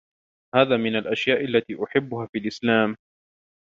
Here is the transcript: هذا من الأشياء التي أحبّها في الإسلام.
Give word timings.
هذا 0.55 0.77
من 0.77 0.95
الأشياء 0.95 1.43
التي 1.45 1.77
أحبّها 1.83 2.25
في 2.25 2.37
الإسلام. 2.37 2.95